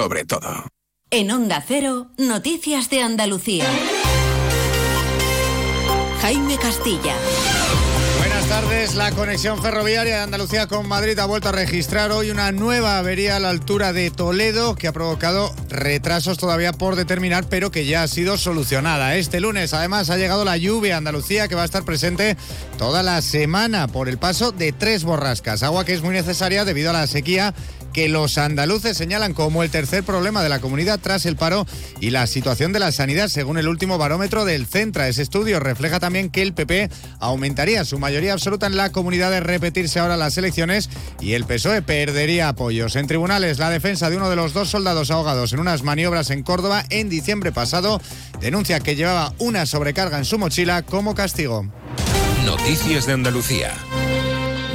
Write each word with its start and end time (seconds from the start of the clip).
sobre 0.00 0.24
todo. 0.24 0.64
En 1.10 1.28
Onda 1.32 1.60
Cero, 1.66 2.12
Noticias 2.18 2.88
de 2.88 3.02
Andalucía. 3.02 3.64
Jaime 6.22 6.56
Castilla. 6.56 7.16
Buenas 8.18 8.46
tardes. 8.48 8.94
La 8.94 9.10
conexión 9.10 9.60
ferroviaria 9.60 10.18
de 10.18 10.22
Andalucía 10.22 10.68
con 10.68 10.86
Madrid 10.86 11.18
ha 11.18 11.26
vuelto 11.26 11.48
a 11.48 11.52
registrar 11.52 12.12
hoy 12.12 12.30
una 12.30 12.52
nueva 12.52 12.98
avería 12.98 13.34
a 13.34 13.40
la 13.40 13.50
altura 13.50 13.92
de 13.92 14.12
Toledo 14.12 14.76
que 14.76 14.86
ha 14.86 14.92
provocado 14.92 15.52
retrasos 15.68 16.38
todavía 16.38 16.72
por 16.72 16.94
determinar, 16.94 17.46
pero 17.48 17.72
que 17.72 17.84
ya 17.84 18.04
ha 18.04 18.08
sido 18.08 18.38
solucionada. 18.38 19.16
Este 19.16 19.40
lunes, 19.40 19.74
además, 19.74 20.10
ha 20.10 20.16
llegado 20.16 20.44
la 20.44 20.56
lluvia 20.56 20.94
a 20.94 20.98
Andalucía 20.98 21.48
que 21.48 21.56
va 21.56 21.62
a 21.62 21.64
estar 21.64 21.84
presente 21.84 22.36
toda 22.78 23.02
la 23.02 23.20
semana 23.20 23.88
por 23.88 24.08
el 24.08 24.18
paso 24.18 24.52
de 24.52 24.70
tres 24.70 25.02
borrascas. 25.02 25.64
Agua 25.64 25.84
que 25.84 25.94
es 25.94 26.02
muy 26.02 26.14
necesaria 26.14 26.64
debido 26.64 26.90
a 26.90 26.92
la 26.92 27.08
sequía 27.08 27.52
que 27.92 28.08
los 28.08 28.38
andaluces 28.38 28.96
señalan 28.96 29.34
como 29.34 29.62
el 29.62 29.70
tercer 29.70 30.04
problema 30.04 30.42
de 30.42 30.48
la 30.48 30.60
comunidad 30.60 31.00
tras 31.02 31.26
el 31.26 31.36
paro 31.36 31.66
y 32.00 32.10
la 32.10 32.26
situación 32.26 32.72
de 32.72 32.78
la 32.78 32.92
sanidad, 32.92 33.28
según 33.28 33.58
el 33.58 33.68
último 33.68 33.98
barómetro 33.98 34.44
del 34.44 34.66
Centra. 34.66 35.08
Ese 35.08 35.22
estudio 35.22 35.60
refleja 35.60 36.00
también 36.00 36.30
que 36.30 36.42
el 36.42 36.54
PP 36.54 36.90
aumentaría 37.20 37.84
su 37.84 37.98
mayoría 37.98 38.32
absoluta 38.32 38.66
en 38.66 38.76
la 38.76 38.92
comunidad 38.92 39.30
de 39.30 39.40
repetirse 39.40 39.98
ahora 39.98 40.16
las 40.16 40.36
elecciones 40.38 40.90
y 41.20 41.32
el 41.32 41.44
PSOE 41.44 41.82
perdería 41.82 42.48
apoyos. 42.48 42.96
En 42.96 43.06
tribunales, 43.06 43.58
la 43.58 43.70
defensa 43.70 44.10
de 44.10 44.16
uno 44.16 44.30
de 44.30 44.36
los 44.36 44.52
dos 44.52 44.70
soldados 44.70 45.10
ahogados 45.10 45.52
en 45.52 45.60
unas 45.60 45.82
maniobras 45.82 46.30
en 46.30 46.42
Córdoba 46.42 46.84
en 46.90 47.08
diciembre 47.08 47.52
pasado 47.52 48.00
denuncia 48.40 48.80
que 48.80 48.96
llevaba 48.96 49.34
una 49.38 49.66
sobrecarga 49.66 50.18
en 50.18 50.24
su 50.24 50.38
mochila 50.38 50.82
como 50.82 51.14
castigo. 51.14 51.66
Noticias 52.44 53.06
de 53.06 53.12
Andalucía. 53.12 53.74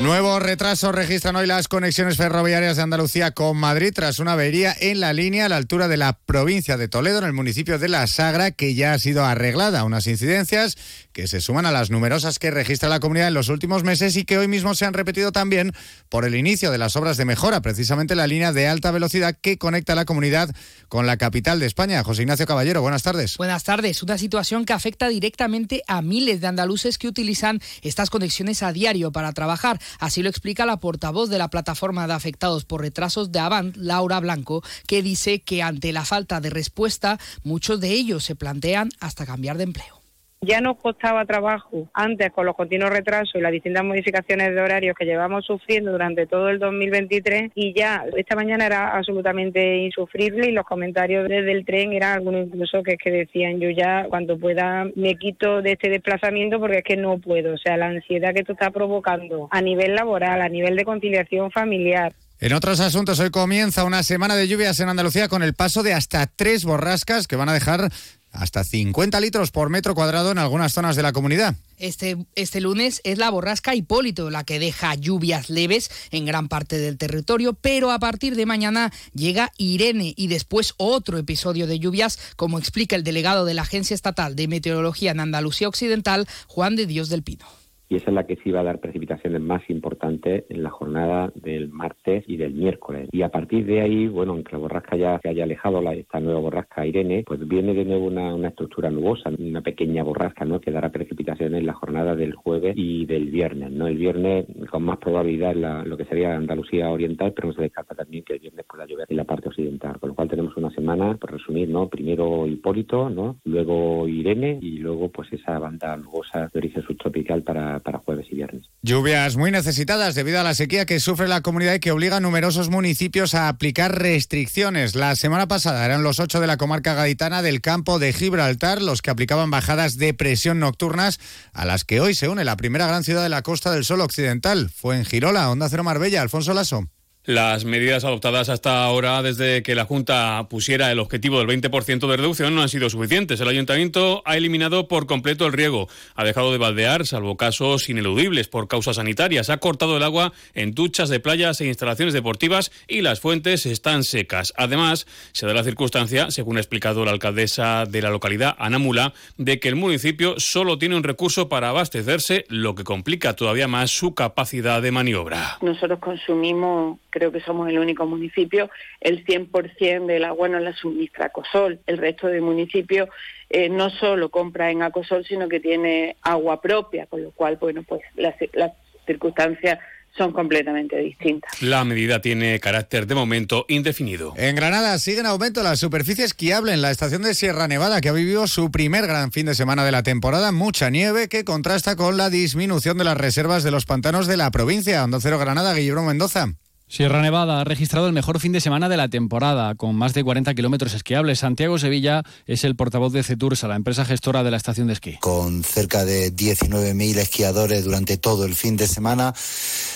Nuevo 0.04 0.38
retraso 0.38 0.92
registran 0.92 1.38
hoy 1.38 1.48
las 1.48 1.70
conexiones 1.70 2.18
ferroviarias 2.18 2.76
de 2.76 2.84
Andalucía 2.84 3.32
con 3.32 3.56
Madrid 3.56 3.94
tras 3.96 4.20
una 4.20 4.34
avería 4.34 4.76
en 4.78 5.00
la 5.00 5.14
línea 5.14 5.46
a 5.46 5.50
la 5.50 5.56
altura 5.56 5.88
de 5.88 5.96
la 5.96 6.12
provincia 6.12 6.76
de 6.76 6.90
Toledo, 6.90 7.20
en 7.20 7.24
el 7.24 7.32
municipio 7.32 7.80
de 7.80 7.88
La 7.88 8.06
Sagra, 8.08 8.52
que 8.52 8.76
ya 8.76 8.92
ha 8.92 9.00
sido 9.00 9.24
arreglada. 9.24 9.86
Unas 9.86 10.06
incidencias 10.08 10.78
que 11.14 11.28
se 11.28 11.40
suman 11.40 11.66
a 11.66 11.72
las 11.72 11.90
numerosas 11.90 12.38
que 12.38 12.52
registra 12.52 12.90
la 12.90 13.00
comunidad 13.00 13.30
en 13.30 13.34
los 13.34 13.48
últimos 13.48 13.86
meses 13.86 14.18
y 14.18 14.26
que 14.26 14.38
hoy 14.38 14.50
mismo 14.50 14.76
se 14.76 14.86
han 14.86 14.94
repetido 14.94 15.32
también 15.32 15.72
por 16.10 16.26
el 16.26 16.36
inicio 16.36 16.70
de 16.70 16.80
las 16.80 16.98
obras 16.98 17.16
de 17.16 17.24
mejora, 17.24 17.62
precisamente 17.62 18.14
la 18.14 18.28
línea 18.28 18.52
de 18.52 18.68
alta 18.68 18.92
velocidad 18.92 19.38
que 19.40 19.58
conecta 19.58 19.96
la 19.96 20.04
comunidad 20.04 20.54
con 20.90 21.08
la 21.08 21.16
capital 21.16 21.62
de 21.62 21.68
España. 21.68 22.04
José 22.04 22.24
Ignacio 22.24 22.46
Caballero, 22.46 22.82
buenas 22.82 23.04
tardes. 23.04 23.38
Buenas 23.38 23.64
tardes. 23.64 24.04
Una 24.04 24.18
situación 24.18 24.66
que 24.66 24.74
afecta 24.74 25.08
directamente 25.08 25.82
a 25.88 26.02
miles 26.02 26.42
de 26.42 26.48
andaluces 26.48 26.98
que 26.98 27.08
utilizan 27.08 27.62
estas 27.84 28.10
conexiones 28.10 28.64
a 28.64 28.74
diario 28.74 29.14
para 29.14 29.32
trabajar. 29.32 29.80
Así 30.00 30.24
lo 30.24 30.30
explica 30.30 30.66
la 30.66 30.78
portavoz 30.78 31.30
de 31.30 31.38
la 31.38 31.50
plataforma 31.50 32.08
de 32.08 32.14
afectados 32.14 32.66
por 32.66 32.82
retrasos 32.82 33.32
de 33.32 33.40
Avant, 33.40 33.76
Laura 33.78 34.20
Blanco, 34.20 34.64
que 34.88 35.02
dice 35.02 35.42
que 35.42 35.64
ante 35.64 35.92
la 35.94 36.06
falta 36.06 36.42
de 36.42 36.50
respuesta, 36.50 37.20
muchos 37.44 37.80
de 37.80 37.92
ellos 37.92 38.24
se 38.24 38.36
plantean 38.36 38.90
hasta 39.00 39.26
cambiar 39.26 39.58
de 39.58 39.64
empleo. 39.64 40.03
Ya 40.46 40.60
nos 40.60 40.78
costaba 40.78 41.26
trabajo 41.26 41.88
antes 41.94 42.32
con 42.34 42.46
los 42.46 42.56
continuos 42.56 42.92
retrasos 42.92 43.36
y 43.36 43.40
las 43.40 43.54
distintas 43.54 43.86
modificaciones 43.86 44.54
de 44.54 44.60
horarios 44.60 44.94
que 44.98 45.06
llevamos 45.06 45.46
sufriendo 45.46 45.94
durante 45.94 46.28
todo 46.28 46.50
el 46.50 46.60
2023 46.60 47.52
y 47.56 47.74
ya 47.74 48.04
esta 48.18 48.36
mañana 48.36 48.66
era 48.66 48.98
absolutamente 48.98 49.78
insufrible 49.78 50.50
y 50.50 50.52
los 50.52 50.66
comentarios 50.66 51.30
desde 51.30 51.54
el 51.54 51.66
tren 51.66 51.94
eran 51.94 52.18
algunos 52.18 52.48
incluso 52.48 52.84
que, 52.84 52.98
que 52.98 53.10
decían 53.10 53.62
yo 53.62 53.70
ya 53.70 54.06
cuando 54.10 54.38
pueda 54.38 54.86
me 54.98 55.16
quito 55.16 55.62
de 55.62 55.72
este 55.72 55.90
desplazamiento 55.90 56.60
porque 56.60 56.80
es 56.80 56.84
que 56.84 56.98
no 56.98 57.20
puedo, 57.20 57.54
o 57.54 57.58
sea, 57.58 57.78
la 57.78 57.88
ansiedad 57.88 58.34
que 58.34 58.42
esto 58.42 58.52
está 58.52 58.70
provocando 58.72 59.48
a 59.50 59.62
nivel 59.62 59.96
laboral, 59.96 60.42
a 60.42 60.50
nivel 60.50 60.76
de 60.76 60.84
conciliación 60.84 61.52
familiar. 61.52 62.14
En 62.42 62.52
otros 62.52 62.82
asuntos, 62.82 63.22
hoy 63.22 63.30
comienza 63.30 63.86
una 63.86 64.04
semana 64.04 64.36
de 64.36 64.50
lluvias 64.50 64.78
en 64.82 64.90
Andalucía 64.90 65.30
con 65.30 65.44
el 65.44 65.54
paso 65.54 65.84
de 65.84 65.94
hasta 65.94 66.28
tres 66.28 66.66
borrascas 66.66 67.28
que 67.28 67.38
van 67.38 67.48
a 67.48 67.54
dejar 67.54 67.90
hasta 68.34 68.64
50 68.64 69.20
litros 69.22 69.52
por 69.52 69.70
metro 69.70 69.96
cuadrado 69.96 70.32
en 70.32 70.40
algunas 70.40 70.74
zonas 70.74 70.96
de 70.96 71.04
la 71.04 71.14
comunidad. 71.14 71.56
Este, 71.78 72.18
este 72.36 72.62
lunes 72.62 73.02
es 73.04 73.18
la 73.18 73.30
borrasca 73.30 73.76
Hipólito 73.76 74.30
la 74.30 74.44
que 74.44 74.60
deja 74.60 74.96
lluvias 74.96 75.50
leves 75.50 75.90
en 76.12 76.26
gran 76.26 76.48
parte 76.48 76.78
del 76.78 76.98
territorio, 76.98 77.54
pero 77.54 77.92
a 77.92 78.00
partir 78.00 78.36
de 78.36 78.46
mañana 78.46 78.92
llega 79.14 79.52
Irene 79.58 80.14
y 80.16 80.28
después 80.28 80.74
otro 80.78 81.18
episodio 81.18 81.68
de 81.68 81.80
lluvias, 81.80 82.20
como 82.36 82.60
explica 82.60 82.96
el 82.96 83.04
delegado 83.04 83.46
de 83.46 83.54
la 83.54 83.62
Agencia 83.62 83.94
Estatal 83.96 84.36
de 84.36 84.48
Meteorología 84.48 85.12
en 85.12 85.20
Andalucía 85.20 85.68
Occidental, 85.68 86.28
Juan 86.48 86.76
de 86.76 86.86
Dios 86.86 87.10
del 87.10 87.24
Pino 87.24 87.63
y 87.94 87.98
esa 87.98 88.10
es 88.10 88.16
la 88.16 88.26
que 88.26 88.38
sí 88.38 88.50
va 88.50 88.62
a 88.62 88.64
dar 88.64 88.80
precipitaciones 88.80 89.40
más 89.40 89.62
importantes 89.70 90.46
en 90.50 90.64
la 90.64 90.72
jornada 90.72 91.32
del 91.36 91.70
martes 91.70 92.24
y 92.28 92.38
del 92.38 92.56
miércoles. 92.56 93.08
Y 93.12 93.22
a 93.22 93.30
partir 93.30 93.68
de 93.68 93.82
ahí, 93.82 94.08
bueno, 94.08 94.32
aunque 94.32 94.54
la 94.54 94.58
borrasca 94.58 94.96
ya 94.96 95.20
se 95.22 95.30
haya 95.30 95.44
alejado, 95.44 95.80
esta 95.92 96.20
nueva 96.20 96.40
borrasca 96.40 96.88
Irene, 96.88 97.24
pues 97.24 97.48
viene 97.48 97.76
de 97.76 97.86
nuevo 97.86 98.08
una, 98.08 98.34
una 98.34 98.48
estructura 98.48 98.90
nubosa, 98.90 99.30
una 99.38 99.62
pequeña 99.62 100.02
borrasca, 100.02 100.44
¿no? 100.44 100.60
Que 100.60 100.72
dará 100.72 100.90
precipitaciones 100.90 101.60
en 101.60 101.68
la 101.68 101.74
jornada 101.74 102.16
del 102.16 102.34
jueves 102.34 102.74
y 102.76 103.06
del 103.06 103.30
viernes, 103.30 103.72
¿no? 103.72 103.86
El 103.86 103.98
viernes 103.98 104.48
con 104.72 104.82
más 104.82 104.98
probabilidad 104.98 105.54
lo 105.86 105.96
que 105.96 106.06
sería 106.06 106.36
Andalucía 106.36 106.90
Oriental, 106.90 107.34
pero 107.36 107.50
no 107.50 107.54
se 107.54 107.62
descarta 107.62 107.94
también 107.94 108.24
que 108.24 108.34
el 108.34 108.40
viernes 108.40 108.66
pueda 108.68 108.88
llover 108.88 109.06
en 109.08 109.18
la 109.18 109.24
parte 109.26 109.50
occidental, 109.50 110.00
con 110.00 110.10
lo 110.10 110.16
cual 110.16 110.30
tenemos 110.30 110.58
una 110.58 110.72
semana, 110.72 111.16
por 111.18 111.32
resumir, 111.32 111.70
¿no? 111.70 111.90
Primero 111.90 112.48
Hipólito, 112.48 113.12
¿no? 113.12 113.38
Luego 113.44 114.08
Irene 114.08 114.58
y 114.62 114.80
luego 114.80 115.10
pues 115.10 115.32
esa 115.32 115.60
banda 115.60 115.96
nubosa 115.96 116.50
de 116.52 116.60
origen 116.60 116.82
subtropical 116.82 117.44
para 117.44 117.83
para 117.84 118.00
jueves 118.00 118.26
y 118.32 118.36
viernes. 118.36 118.66
Lluvias 118.82 119.36
muy 119.36 119.52
necesitadas 119.52 120.16
debido 120.16 120.40
a 120.40 120.44
la 120.44 120.56
sequía 120.56 120.86
que 120.86 121.00
sufre 121.00 121.28
la 121.28 121.42
comunidad 121.42 121.76
y 121.76 121.80
que 121.80 121.92
obliga 121.92 122.18
a 122.18 122.20
numerosos 122.20 122.70
municipios 122.70 123.36
a 123.36 123.50
aplicar 123.50 124.00
restricciones. 124.00 124.96
La 124.96 125.16
semana 125.16 125.48
pasada 125.48 125.86
eran 125.86 126.04
los 126.04 126.20
ocho 126.20 126.40
de 126.40 126.48
la 126.48 126.58
comarca 126.58 126.94
gaditana 126.94 127.42
del 127.42 127.62
campo 127.62 128.00
de 128.00 128.14
Gibraltar 128.14 128.82
los 128.82 129.02
que 129.02 129.12
aplicaban 129.12 129.52
bajadas 129.52 129.98
de 129.98 130.14
presión 130.14 130.60
nocturnas 130.60 131.20
a 131.54 131.66
las 131.66 131.84
que 131.84 132.00
hoy 132.00 132.16
se 132.16 132.30
une 132.30 132.44
la 132.44 132.58
primera 132.58 132.88
gran 132.88 133.04
ciudad 133.04 133.24
de 133.24 133.30
la 133.30 133.42
Costa 133.42 133.72
del 133.72 133.86
Sol 133.86 134.02
Occidental. 134.02 134.70
Fue 134.70 134.98
en 134.98 135.06
Girola, 135.06 135.50
Onda 135.50 135.70
Cero 135.70 135.84
Marbella, 135.84 136.22
Alfonso 136.22 136.54
Lasso. 136.54 136.88
Las 137.26 137.64
medidas 137.64 138.04
adoptadas 138.04 138.50
hasta 138.50 138.84
ahora, 138.84 139.22
desde 139.22 139.64
que 139.64 139.76
la 139.76 139.86
Junta 139.86 140.46
pusiera 140.50 140.92
el 140.92 141.00
objetivo 141.00 141.40
del 141.40 141.48
20% 141.48 142.06
de 142.06 142.18
reducción, 142.18 142.54
no 142.54 142.62
han 142.62 142.68
sido 142.68 142.90
suficientes. 142.90 143.40
El 143.40 143.48
Ayuntamiento 143.48 144.22
ha 144.26 144.36
eliminado 144.36 144.90
por 144.90 145.06
completo 145.06 145.46
el 145.46 145.54
riego, 145.54 145.88
ha 146.16 146.26
dejado 146.26 146.52
de 146.52 146.58
baldear, 146.58 147.06
salvo 147.06 147.38
casos 147.38 147.88
ineludibles 147.88 148.50
por 148.50 148.68
causas 148.68 148.98
sanitarias, 148.98 149.50
ha 149.50 149.56
cortado 149.56 149.96
el 149.96 150.04
agua 150.04 150.34
en 150.54 150.74
duchas 150.74 151.08
de 151.08 151.22
playas 151.22 151.62
e 151.62 151.68
instalaciones 151.68 152.14
deportivas 152.14 152.74
y 152.90 153.00
las 153.00 153.22
fuentes 153.22 153.66
están 153.66 154.04
secas. 154.04 154.54
Además, 154.58 155.08
se 155.32 155.48
da 155.48 155.54
la 155.54 155.64
circunstancia, 155.64 156.30
según 156.30 156.58
ha 156.58 156.60
explicado 156.60 157.06
la 157.06 157.12
alcaldesa 157.12 157.86
de 157.86 158.02
la 158.02 158.10
localidad, 158.10 158.58
Ana 158.60 158.80
Mula, 158.80 159.14
de 159.38 159.62
que 159.62 159.70
el 159.70 159.78
municipio 159.78 160.36
solo 160.40 160.78
tiene 160.78 160.98
un 160.98 161.04
recurso 161.04 161.48
para 161.48 161.70
abastecerse, 161.70 162.44
lo 162.50 162.76
que 162.76 162.84
complica 162.84 163.34
todavía 163.38 163.70
más 163.70 163.92
su 163.92 164.14
capacidad 164.14 164.82
de 164.82 164.92
maniobra. 164.92 165.58
Nosotros 165.62 166.00
consumimos 166.00 167.00
creo 167.14 167.32
que 167.32 167.42
somos 167.42 167.70
el 167.70 167.78
único 167.78 168.08
municipio, 168.08 168.72
el 169.00 169.24
100% 169.24 170.08
del 170.08 170.26
agua 170.26 170.50
no 170.50 170.60
la 170.60 170.74
suministra 170.74 171.28
Acosol. 171.28 171.80
El 171.86 172.00
resto 172.00 172.28
de 172.28 172.42
municipios 172.42 173.08
eh, 173.50 173.70
no 173.70 173.92
solo 173.92 174.30
compra 174.30 174.72
en 174.72 174.82
Acosol, 174.82 175.24
sino 175.24 175.48
que 175.48 175.60
tiene 175.60 176.18
agua 176.24 176.60
propia, 176.60 177.06
con 177.06 177.22
lo 177.22 177.32
cual, 177.32 177.58
bueno, 177.62 177.84
pues 177.84 178.02
las, 178.16 178.34
las 178.54 178.72
circunstancias 179.06 179.78
son 180.18 180.32
completamente 180.32 180.98
distintas. 180.98 181.62
La 181.62 181.84
medida 181.86 182.22
tiene 182.22 182.60
carácter 182.60 183.08
de 183.08 183.16
momento 183.16 183.66
indefinido. 183.68 184.34
En 184.38 184.56
Granada 184.56 184.98
sigue 185.00 185.20
en 185.20 185.26
aumento 185.26 185.64
la 185.64 185.76
superficie 185.76 186.24
esquiable 186.24 186.74
en 186.74 186.82
la 186.82 186.92
estación 186.92 187.24
de 187.24 187.34
Sierra 187.34 187.68
Nevada, 187.68 188.02
que 188.02 188.10
ha 188.10 188.14
vivido 188.14 188.48
su 188.48 188.72
primer 188.72 189.08
gran 189.08 189.32
fin 189.32 189.48
de 189.48 189.56
semana 189.56 189.84
de 189.84 189.92
la 189.92 190.04
temporada. 190.04 190.52
Mucha 190.52 190.90
nieve 190.90 191.28
que 191.30 191.44
contrasta 191.44 191.96
con 191.96 192.18
la 192.18 192.30
disminución 192.30 192.98
de 192.98 193.06
las 193.06 193.18
reservas 193.18 193.64
de 193.64 193.72
los 193.72 193.86
pantanos 193.86 194.28
de 194.28 194.38
la 194.38 194.52
provincia. 194.52 195.04
Onda 195.04 195.20
Cero 195.20 195.40
Granada, 195.40 195.74
Guillermo 195.74 196.06
Mendoza. 196.06 196.54
Sierra 196.94 197.24
Nevada 197.24 197.60
ha 197.60 197.64
registrado 197.64 198.06
el 198.06 198.14
mejor 198.14 198.40
fin 198.40 198.52
de 198.52 198.62
semana 198.62 198.88
de 198.88 198.98
la 198.98 199.08
temporada, 199.08 199.74
con 199.74 199.96
más 199.96 200.14
de 200.14 200.24
40 200.24 200.54
kilómetros 200.54 200.94
esquiables. 200.94 201.40
Santiago 201.40 201.80
Sevilla 201.80 202.22
es 202.46 202.64
el 202.66 202.76
portavoz 202.76 203.12
de 203.12 203.24
Cetursa, 203.24 203.68
la 203.68 203.78
empresa 203.78 204.06
gestora 204.06 204.44
de 204.44 204.52
la 204.52 204.58
estación 204.58 204.86
de 204.86 204.94
esquí. 204.94 205.18
Con 205.20 205.64
cerca 205.64 206.06
de 206.06 206.32
19.000 206.32 207.18
esquiadores 207.18 207.84
durante 207.84 208.18
todo 208.18 208.46
el 208.46 208.54
fin 208.54 208.78
de 208.78 208.88
semana, 208.88 209.34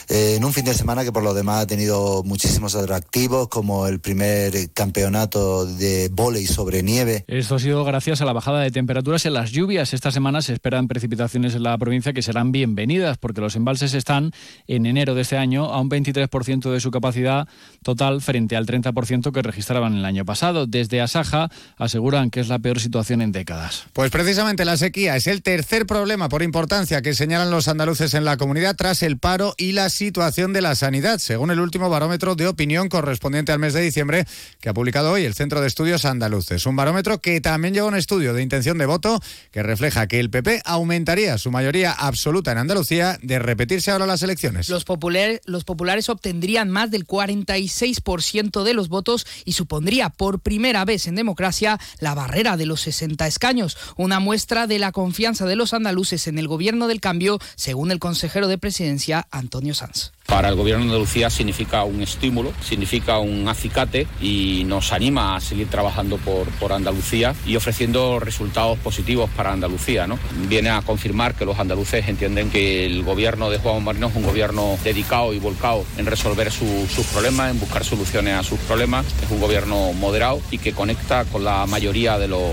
eh, 0.10 0.38
en 0.38 0.44
un 0.44 0.52
fin 0.54 0.66
de 0.66 0.74
semana 0.74 1.04
que 1.04 1.12
por 1.12 1.22
lo 1.22 1.36
demás 1.36 1.62
ha 1.62 1.68
tenido 1.68 2.24
muchísimos 2.24 2.74
atractivos, 2.74 3.48
como 3.48 3.86
el 3.86 4.00
primer 4.00 4.72
campeonato 4.74 5.68
de 5.68 6.10
vóley 6.12 6.48
sobre 6.48 6.82
nieve. 6.82 7.26
Esto 7.28 7.58
ha 7.58 7.60
sido 7.60 7.86
gracias 7.86 8.22
a 8.22 8.26
la 8.26 8.34
bajada 8.34 8.62
de 8.62 8.72
temperaturas 8.72 9.24
en 9.28 9.34
las 9.34 9.52
lluvias. 9.52 9.94
Esta 9.94 10.10
semana 10.10 10.42
se 10.42 10.54
esperan 10.54 10.88
precipitaciones 10.88 11.54
en 11.54 11.62
la 11.62 11.78
provincia 11.78 12.12
que 12.12 12.24
serán 12.24 12.52
bienvenidas, 12.52 13.20
porque 13.20 13.40
los 13.40 13.56
embalses 13.56 13.94
están 13.94 14.32
en 14.66 14.88
enero 14.88 15.14
de 15.14 15.22
este 15.22 15.38
año 15.38 15.66
a 15.66 15.80
un 15.80 15.92
23% 15.92 16.72
de 16.72 16.80
su 16.80 16.87
su 16.88 16.92
capacidad 16.92 17.50
total 17.84 18.22
frente 18.22 18.56
al 18.56 18.66
30% 18.66 19.34
que 19.34 19.42
registraban 19.42 19.94
el 19.94 20.06
año 20.06 20.24
pasado. 20.24 20.68
Desde 20.68 21.02
Asaja 21.02 21.50
aseguran 21.76 22.30
que 22.30 22.40
es 22.40 22.48
la 22.48 22.60
peor 22.60 22.80
situación 22.80 23.22
en 23.22 23.34
décadas. 23.34 23.84
Pues 23.92 24.10
precisamente 24.10 24.64
la 24.64 24.78
sequía 24.78 25.18
es 25.18 25.28
el 25.28 25.42
tercer 25.42 25.86
problema 25.86 26.30
por 26.30 26.44
importancia 26.44 27.02
que 27.02 27.14
señalan 27.14 27.52
los 27.52 27.68
andaluces 27.68 28.14
en 28.14 28.24
la 28.24 28.38
comunidad 28.38 28.78
tras 28.78 29.04
el 29.04 29.18
paro 29.18 29.54
y 29.58 29.74
la 29.74 29.90
situación 29.90 30.54
de 30.54 30.62
la 30.62 30.76
sanidad, 30.76 31.20
según 31.20 31.52
el 31.52 31.60
último 31.60 31.90
barómetro 31.90 32.36
de 32.36 32.48
opinión 32.48 32.88
correspondiente 32.88 33.52
al 33.52 33.60
mes 33.60 33.74
de 33.74 33.82
diciembre 33.82 34.26
que 34.62 34.70
ha 34.70 34.74
publicado 34.74 35.12
hoy 35.12 35.26
el 35.26 35.34
Centro 35.34 35.60
de 35.60 35.68
Estudios 35.68 36.06
Andaluces. 36.06 36.66
Un 36.66 36.78
barómetro 36.78 37.20
que 37.20 37.42
también 37.42 37.74
lleva 37.74 37.88
un 37.88 37.96
estudio 37.96 38.34
de 38.34 38.42
intención 38.42 38.78
de 38.78 38.86
voto 38.86 39.20
que 39.52 39.62
refleja 39.62 40.08
que 40.08 40.22
el 40.22 40.30
PP 40.30 40.62
aumentaría 40.64 41.38
su 41.38 41.52
mayoría 41.52 41.92
absoluta 41.92 42.54
en 42.54 42.60
Andalucía 42.60 43.20
de 43.22 43.40
repetirse 43.40 43.92
ahora 43.92 44.06
las 44.06 44.24
elecciones. 44.24 44.70
Los, 44.70 44.86
los 45.46 45.64
populares 45.66 46.10
obtendrían 46.10 46.70
más 46.70 46.77
del 46.86 47.08
46% 47.08 48.64
de 48.64 48.74
los 48.76 48.90
votos 48.90 49.26
y 49.46 49.54
supondría 49.54 50.10
por 50.10 50.40
primera 50.40 50.86
vez 50.86 51.08
en 51.08 51.16
democracia 51.16 51.80
la 52.00 52.14
barrera 52.14 52.58
de 52.58 52.68
los 52.68 52.82
60 52.82 53.26
escaños, 53.26 53.78
una 53.96 54.20
muestra 54.20 54.68
de 54.68 54.78
la 54.78 54.92
confianza 54.92 55.48
de 55.48 55.56
los 55.56 55.74
andaluces 55.74 56.28
en 56.28 56.38
el 56.38 56.48
gobierno 56.48 56.88
del 56.88 57.02
cambio, 57.02 57.40
según 57.56 57.92
el 57.92 58.00
consejero 58.00 58.48
de 58.48 58.60
presidencia 58.60 59.28
Antonio 59.32 59.74
Sanz. 59.74 60.12
Para 60.28 60.50
el 60.50 60.56
Gobierno 60.56 60.84
de 60.84 60.90
Andalucía 60.90 61.30
significa 61.30 61.86
un 61.86 62.02
estímulo, 62.02 62.52
significa 62.62 63.18
un 63.18 63.48
acicate 63.48 64.08
y 64.20 64.66
nos 64.66 64.92
anima 64.92 65.38
a 65.38 65.40
seguir 65.40 65.70
trabajando 65.70 66.18
por, 66.18 66.50
por 66.60 66.74
Andalucía 66.74 67.34
y 67.46 67.56
ofreciendo 67.56 68.20
resultados 68.20 68.78
positivos 68.80 69.30
para 69.38 69.54
Andalucía. 69.54 70.06
¿no? 70.06 70.20
Viene 70.50 70.70
a 70.70 70.82
confirmar 70.82 71.34
que 71.36 71.46
los 71.46 71.58
andaluces 71.58 72.10
entienden 72.10 72.50
que 72.50 72.86
el 72.86 73.04
Gobierno 73.04 73.50
de 73.50 73.58
Juan 73.60 73.82
Marino 73.82 74.08
es 74.08 74.16
un 74.18 74.24
gobierno 74.24 74.78
dedicado 74.84 75.34
y 75.34 75.40
volcado 75.40 75.86
en 75.98 76.06
resolver 76.06 76.52
sus 76.58 77.06
problemas, 77.08 77.52
en 77.52 77.60
buscar 77.60 77.84
soluciones 77.84 78.34
a 78.36 78.44
sus 78.44 78.60
problemas. 78.60 79.06
Es 79.24 79.32
un 79.32 79.40
gobierno 79.40 79.94
moderado 79.94 80.42
y 80.52 80.58
que 80.58 80.74
conecta 80.74 81.26
con 81.26 81.44
la 81.44 81.66
mayoría 81.66 82.18
de 82.18 82.28
los, 82.28 82.44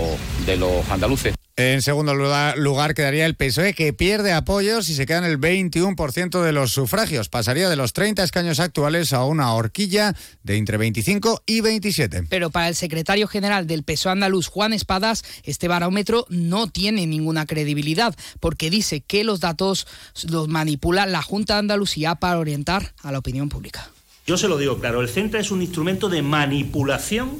de 0.45 0.57
los 0.57 0.89
andaluces. 0.89 1.35
En 1.57 1.81
segundo 1.81 2.13
lugar, 2.13 2.95
quedaría 2.95 3.25
el 3.25 3.35
PSOE, 3.35 3.73
que 3.73 3.93
pierde 3.93 4.33
apoyos 4.33 4.89
y 4.89 4.93
se 4.93 5.05
queda 5.05 5.19
en 5.19 5.23
el 5.23 5.39
21% 5.39 6.41
de 6.41 6.51
los 6.51 6.73
sufragios. 6.73 7.29
Pasaría 7.29 7.69
de 7.69 7.77
los 7.77 7.93
30 7.93 8.25
escaños 8.25 8.59
actuales 8.59 9.13
a 9.13 9.23
una 9.23 9.53
horquilla 9.53 10.13
de 10.43 10.57
entre 10.57 10.75
25 10.75 11.43
y 11.45 11.61
27. 11.61 12.23
Pero 12.29 12.49
para 12.49 12.67
el 12.67 12.75
secretario 12.75 13.29
general 13.29 13.67
del 13.67 13.83
PSOE 13.83 14.11
andaluz, 14.11 14.47
Juan 14.47 14.73
Espadas, 14.73 15.23
este 15.43 15.69
barómetro 15.69 16.25
no 16.27 16.67
tiene 16.67 17.07
ninguna 17.07 17.45
credibilidad, 17.45 18.13
porque 18.41 18.69
dice 18.69 18.99
que 18.99 19.23
los 19.23 19.39
datos 19.39 19.87
los 20.29 20.49
manipula 20.49 21.05
la 21.05 21.21
Junta 21.21 21.53
de 21.53 21.59
Andalucía 21.59 22.15
para 22.15 22.37
orientar 22.37 22.93
a 23.01 23.13
la 23.13 23.19
opinión 23.19 23.47
pública. 23.47 23.94
Yo 24.25 24.37
se 24.37 24.47
lo 24.47 24.57
digo 24.57 24.79
claro, 24.79 25.01
el 25.01 25.09
centro 25.09 25.39
es 25.39 25.51
un 25.51 25.61
instrumento 25.61 26.09
de 26.09 26.23
manipulación 26.23 27.37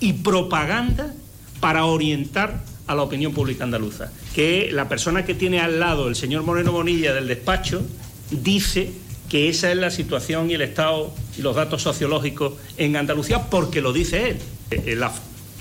y 0.00 0.12
propaganda 0.14 1.14
para 1.60 1.84
orientar 1.84 2.64
a 2.88 2.96
la 2.96 3.02
opinión 3.02 3.32
pública 3.32 3.62
andaluza. 3.62 4.10
Que 4.34 4.70
la 4.72 4.88
persona 4.88 5.24
que 5.24 5.34
tiene 5.34 5.60
al 5.60 5.78
lado, 5.78 6.08
el 6.08 6.16
señor 6.16 6.42
Moreno 6.42 6.72
Bonilla 6.72 7.14
del 7.14 7.28
despacho, 7.28 7.82
dice 8.30 8.90
que 9.28 9.48
esa 9.48 9.70
es 9.70 9.76
la 9.76 9.92
situación 9.92 10.50
y 10.50 10.54
el 10.54 10.62
estado 10.62 11.14
y 11.38 11.42
los 11.42 11.54
datos 11.54 11.82
sociológicos 11.82 12.54
en 12.76 12.96
Andalucía 12.96 13.48
porque 13.48 13.80
lo 13.80 13.92
dice 13.92 14.30
él. 14.30 14.38
Eh, 14.72 14.96
la 14.96 15.12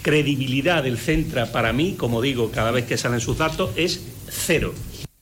credibilidad 0.02 0.82
del 0.82 0.98
Centra 0.98 1.52
para 1.52 1.74
mí, 1.74 1.94
como 1.94 2.24
digo 2.24 2.50
cada 2.52 2.72
vez 2.72 2.86
que 2.86 2.98
salen 2.98 3.20
sus 3.20 3.38
datos, 3.38 3.70
es 3.76 4.02
cero. 4.30 4.74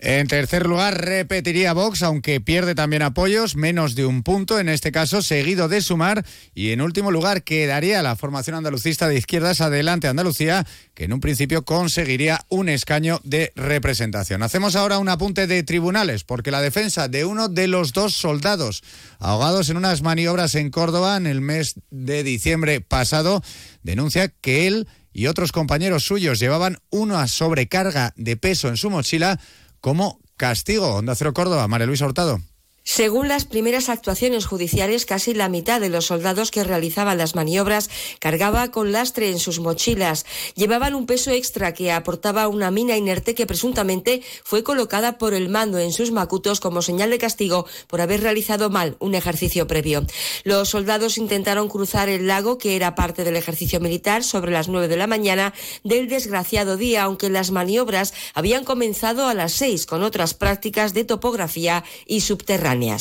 En 0.05 0.27
tercer 0.27 0.67
lugar, 0.67 0.99
repetiría 0.99 1.71
Vox, 1.71 2.03
aunque 2.03 2.41
pierde 2.41 2.75
también 2.75 3.03
apoyos, 3.03 3.55
menos 3.55 3.95
de 3.95 4.05
un 4.05 4.21
punto, 4.21 4.59
en 4.59 4.67
este 4.67 4.91
caso 4.91 5.21
seguido 5.21 5.69
de 5.69 5.79
Sumar. 5.79 6.25
Y 6.53 6.71
en 6.71 6.81
último 6.81 7.09
lugar, 7.09 7.43
quedaría 7.43 8.03
la 8.03 8.17
formación 8.17 8.57
andalucista 8.57 9.07
de 9.07 9.15
izquierdas 9.15 9.61
Adelante 9.61 10.09
Andalucía, 10.09 10.67
que 10.93 11.05
en 11.05 11.13
un 11.13 11.21
principio 11.21 11.63
conseguiría 11.63 12.43
un 12.49 12.67
escaño 12.67 13.21
de 13.23 13.53
representación. 13.55 14.43
Hacemos 14.43 14.75
ahora 14.75 14.97
un 14.97 15.07
apunte 15.07 15.47
de 15.47 15.63
tribunales, 15.63 16.25
porque 16.25 16.51
la 16.51 16.61
defensa 16.61 17.07
de 17.07 17.23
uno 17.23 17.47
de 17.47 17.69
los 17.69 17.93
dos 17.93 18.13
soldados 18.13 18.83
ahogados 19.19 19.69
en 19.69 19.77
unas 19.77 20.01
maniobras 20.01 20.55
en 20.55 20.69
Córdoba 20.69 21.15
en 21.15 21.27
el 21.27 21.39
mes 21.39 21.75
de 21.91 22.23
diciembre 22.23 22.81
pasado 22.81 23.41
denuncia 23.83 24.27
que 24.27 24.67
él 24.67 24.85
y 25.13 25.27
otros 25.27 25.51
compañeros 25.51 26.03
suyos 26.03 26.39
llevaban 26.39 26.79
una 26.89 27.27
sobrecarga 27.27 28.13
de 28.17 28.35
peso 28.35 28.67
en 28.67 28.77
su 28.77 28.89
mochila 28.89 29.39
como 29.83 30.17
castigo. 30.37 30.95
Onda 30.95 31.13
Cero 31.13 31.33
Córdoba, 31.33 31.67
María 31.67 31.85
Luisa 31.85 32.05
Hurtado. 32.05 32.39
Según 32.85 33.29
las 33.29 33.45
primeras 33.45 33.87
actuaciones 33.87 34.45
judiciales, 34.45 35.05
casi 35.05 35.33
la 35.33 35.47
mitad 35.47 35.79
de 35.79 35.87
los 35.87 36.07
soldados 36.07 36.51
que 36.51 36.65
realizaban 36.65 37.17
las 37.17 37.33
maniobras 37.33 37.89
cargaba 38.19 38.71
con 38.71 38.91
lastre 38.91 39.29
en 39.29 39.39
sus 39.39 39.61
mochilas. 39.61 40.25
Llevaban 40.55 40.93
un 40.93 41.05
peso 41.05 41.31
extra 41.31 41.73
que 41.73 41.93
aportaba 41.93 42.49
una 42.49 42.71
mina 42.71 42.97
inerte 42.97 43.35
que 43.35 43.47
presuntamente 43.47 44.21
fue 44.43 44.63
colocada 44.63 45.17
por 45.17 45.33
el 45.33 45.47
mando 45.47 45.79
en 45.79 45.93
sus 45.93 46.11
macutos 46.11 46.59
como 46.59 46.81
señal 46.81 47.09
de 47.09 47.19
castigo 47.19 47.65
por 47.87 48.01
haber 48.01 48.21
realizado 48.21 48.69
mal 48.69 48.97
un 48.99 49.15
ejercicio 49.15 49.65
previo. 49.65 50.05
Los 50.43 50.69
soldados 50.69 51.17
intentaron 51.17 51.69
cruzar 51.69 52.09
el 52.09 52.27
lago, 52.27 52.57
que 52.57 52.75
era 52.75 52.95
parte 52.95 53.23
del 53.23 53.37
ejercicio 53.37 53.79
militar, 53.79 54.25
sobre 54.25 54.51
las 54.51 54.67
nueve 54.67 54.89
de 54.89 54.97
la 54.97 55.07
mañana 55.07 55.53
del 55.85 56.09
desgraciado 56.09 56.75
día, 56.75 57.03
aunque 57.03 57.29
las 57.29 57.51
maniobras 57.51 58.13
habían 58.33 58.65
comenzado 58.65 59.27
a 59.27 59.33
las 59.33 59.53
seis 59.53 59.85
con 59.85 60.03
otras 60.03 60.33
prácticas 60.33 60.93
de 60.93 61.05
topografía 61.05 61.85
y 62.05 62.21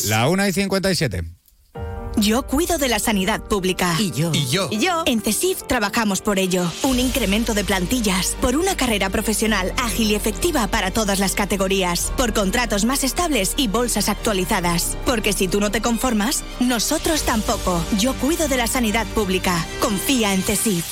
La 0.09 0.29
1 0.29 0.49
y 0.49 0.53
57. 0.53 1.23
Yo 2.19 2.47
cuido 2.47 2.77
de 2.77 2.89
la 2.89 2.99
sanidad 2.99 3.43
pública. 3.43 3.97
Y 3.99 4.11
yo. 4.11 4.31
Y 4.35 4.47
yo. 4.47 4.69
Y 4.71 4.79
yo. 4.79 5.03
En 5.07 5.23
CESIF 5.23 5.63
trabajamos 5.67 6.21
por 6.21 6.39
ello. 6.39 6.71
Un 6.83 7.01
incremento 7.01 7.55
de 7.55 7.65
plantillas. 7.65 8.37
Por 8.41 8.57
una 8.57 8.77
carrera 8.77 9.09
profesional 9.09 9.73
ágil 9.79 10.11
y 10.11 10.15
efectiva 10.15 10.67
para 10.67 10.91
todas 10.91 11.19
las 11.19 11.35
categorías. 11.35 12.13
Por 12.17 12.35
contratos 12.35 12.85
más 12.85 13.03
estables 13.03 13.55
y 13.57 13.69
bolsas 13.69 14.11
actualizadas. 14.11 14.97
Porque 15.07 15.33
si 15.33 15.49
tú 15.49 15.59
no 15.59 15.71
te 15.71 15.81
conformas, 15.81 16.45
nosotros 16.61 17.23
tampoco. 17.23 17.83
Yo 17.99 18.15
cuido 18.15 18.47
de 18.47 18.59
la 18.59 18.67
sanidad 18.67 19.07
pública. 19.09 19.67
Confía 19.81 20.35
en 20.35 20.43
CESIF. 20.43 20.85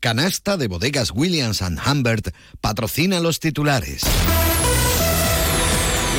Canasta 0.00 0.56
de 0.56 0.66
bodegas 0.66 1.12
Williams⁇ 1.14 1.62
Humbert 1.90 2.34
patrocina 2.60 3.20
los 3.20 3.38
titulares. 3.38 4.02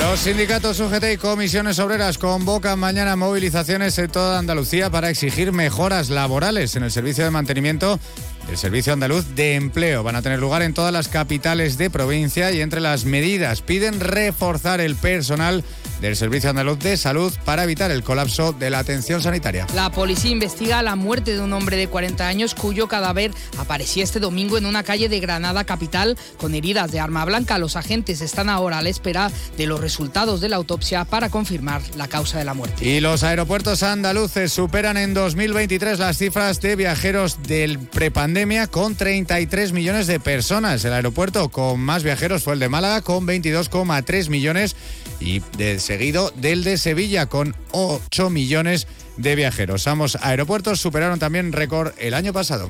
Los 0.02 0.22
sindicatos 0.22 0.80
UGT 0.80 1.14
y 1.14 1.18
comisiones 1.18 1.78
obreras 1.78 2.18
convocan 2.18 2.80
mañana 2.80 3.16
movilizaciones 3.16 3.98
en 4.00 4.10
toda 4.10 4.40
Andalucía 4.40 4.90
para 4.90 5.10
exigir 5.10 5.52
mejoras 5.52 6.10
laborales 6.10 6.76
en 6.76 6.84
el 6.84 6.92
servicio 6.92 7.24
de 7.24 7.30
mantenimiento 7.30 8.00
del 8.48 8.58
Servicio 8.58 8.94
Andaluz 8.94 9.36
de 9.36 9.54
Empleo. 9.54 10.02
Van 10.02 10.16
a 10.16 10.24
tener 10.24 10.40
lugar 10.40 10.64
en 10.64 10.74
todas 10.74 10.92
las 10.92 11.08
capitales 11.08 11.78
de 11.78 11.92
provincia 11.92 12.52
y 12.52 12.62
entre 12.62 12.82
las 12.82 13.06
medidas 13.06 13.62
piden 13.62 14.00
reforzar 14.00 14.82
el 14.82 14.96
personal 14.96 15.64
del 16.02 16.16
Servicio 16.16 16.50
Andaluz 16.50 16.80
de 16.80 16.98
Salud 16.98 17.32
para 17.46 17.64
evitar 17.64 17.92
el 17.92 18.04
colapso 18.04 18.52
de 18.54 18.70
la 18.70 18.80
atención 18.80 19.22
sanitaria. 19.22 19.68
La 19.74 19.92
policía 19.92 20.32
investiga 20.32 20.82
la 20.82 20.96
muerte 20.96 21.34
de 21.34 21.42
un 21.42 21.54
hombre 21.54 21.78
de 21.78 21.88
40 21.88 22.28
años 22.28 22.56
cuyo 22.56 22.88
cadáver 22.88 23.32
aparecía 23.58 24.04
este 24.04 24.20
domingo 24.20 24.58
en 24.58 24.66
una 24.66 24.84
calle 24.84 25.08
de 25.08 25.20
Granada 25.20 25.64
capital 25.64 26.18
con 26.38 26.56
heridas 26.56 26.92
de 26.92 27.00
arma 27.00 27.24
blanca. 27.26 27.58
Los 27.58 27.76
agentes 27.76 28.22
están 28.22 28.50
ahora 28.50 28.80
a 28.80 28.82
la 28.82 28.90
espera 28.90 29.32
de 29.58 29.68
los 29.68 29.80
resultados 29.80 30.42
de 30.42 30.50
la 30.50 30.56
autopsia 30.56 31.06
para 31.06 31.30
confirmar 31.30 31.82
la 31.96 32.08
causa 32.08 32.40
de 32.40 32.46
la 32.46 32.54
muerte. 32.54 32.86
Y 32.86 33.00
los 33.00 33.24
aeropuertos 33.24 33.84
andaluces 33.84 34.52
superan 34.52 34.98
en 34.98 35.14
2023 35.14 36.00
las 36.00 36.18
cifras 36.18 36.60
de 36.62 36.76
viajeros 36.76 37.44
del 37.44 37.80
prepandemia 37.80 38.68
con 38.68 38.96
33 38.96 39.72
millones 39.72 40.08
de 40.08 40.20
personas. 40.20 40.84
El 40.86 40.94
aeropuerto 40.94 41.50
con 41.50 41.80
más 41.80 42.04
viajeros 42.04 42.44
fue 42.44 42.54
el 42.54 42.60
de 42.60 42.70
Málaga 42.70 43.02
con 43.02 43.28
22,3 43.28 44.30
millones 44.30 44.76
y 45.20 45.42
de 45.58 45.80
seguido 45.92 46.32
del 46.38 46.64
de 46.64 46.78
Sevilla 46.78 47.26
con 47.26 47.54
8 47.72 48.30
millones 48.30 48.88
de 49.18 49.36
viajeros. 49.36 49.88
Ambos 49.88 50.18
aeropuertos 50.22 50.80
superaron 50.80 51.20
también 51.20 51.52
récord 51.52 51.92
el 51.98 52.14
año 52.14 52.32
pasado. 52.32 52.70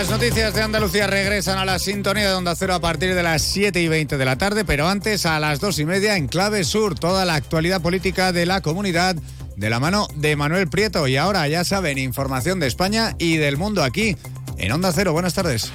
Las 0.00 0.08
noticias 0.08 0.54
de 0.54 0.62
Andalucía 0.62 1.06
regresan 1.06 1.58
a 1.58 1.66
la 1.66 1.78
sintonía 1.78 2.30
de 2.30 2.34
Onda 2.34 2.56
Cero 2.56 2.72
a 2.72 2.80
partir 2.80 3.14
de 3.14 3.22
las 3.22 3.42
7 3.42 3.82
y 3.82 3.86
20 3.86 4.16
de 4.16 4.24
la 4.24 4.38
tarde, 4.38 4.64
pero 4.64 4.88
antes 4.88 5.26
a 5.26 5.38
las 5.38 5.60
2 5.60 5.78
y 5.80 5.84
media 5.84 6.16
en 6.16 6.26
Clave 6.26 6.64
Sur, 6.64 6.98
toda 6.98 7.26
la 7.26 7.34
actualidad 7.34 7.82
política 7.82 8.32
de 8.32 8.46
la 8.46 8.62
comunidad 8.62 9.14
de 9.56 9.68
la 9.68 9.78
mano 9.78 10.08
de 10.14 10.36
Manuel 10.36 10.70
Prieto. 10.70 11.06
Y 11.06 11.18
ahora 11.18 11.46
ya 11.48 11.64
saben, 11.64 11.98
información 11.98 12.60
de 12.60 12.66
España 12.66 13.14
y 13.18 13.36
del 13.36 13.58
mundo 13.58 13.82
aquí 13.82 14.16
en 14.56 14.72
Onda 14.72 14.90
Cero. 14.90 15.12
Buenas 15.12 15.34
tardes. 15.34 15.70